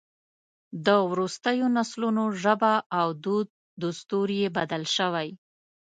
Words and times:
د 0.85 0.87
وروستیو 1.11 1.67
نسلونو 1.77 2.23
ژبه 2.43 2.73
او 2.99 3.07
دود 3.23 3.47
دستور 3.83 4.27
یې 4.39 4.47
بدل 4.57 4.83
شوی. 4.95 5.29